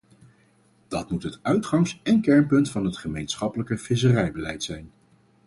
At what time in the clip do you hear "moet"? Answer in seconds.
1.11-1.23